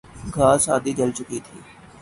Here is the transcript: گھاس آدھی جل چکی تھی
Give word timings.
گھاس 0.35 0.63
آدھی 0.75 0.91
جل 0.97 1.09
چکی 1.17 1.39
تھی 1.45 1.57